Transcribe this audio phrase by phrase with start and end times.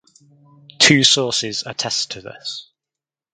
[0.79, 2.71] Two sources attest to this.